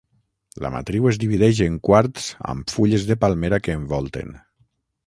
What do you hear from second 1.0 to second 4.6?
es divideix en quarts amb fulles de palmera que envolten.